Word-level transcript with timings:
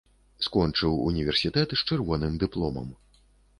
Скончыў 0.45 0.95
універсітэт 1.09 1.77
з 1.79 1.85
чырвоным 1.87 2.33
дыпломам. 2.47 2.91